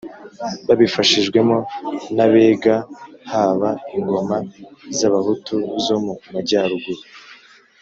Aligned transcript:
babifashijwemo 0.67 1.57
n'abega, 2.15 2.75
haba 3.31 3.71
ingoma 3.97 4.37
z'abahutu 4.97 5.55
zo 5.85 5.95
mu 6.03 6.13
majyaruguru 6.33 7.01